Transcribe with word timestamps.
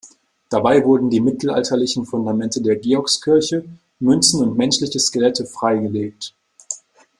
Dabei 0.49 0.83
wurden 0.83 1.11
die 1.11 1.19
mittelalterlichen 1.19 2.07
Fundamente 2.07 2.59
der 2.59 2.75
Georgskirche, 2.75 3.65
Münzen 3.99 4.41
und 4.41 4.57
menschliche 4.57 4.99
Skelette 4.99 5.45
frei 5.45 5.75
gelegt. 5.77 6.33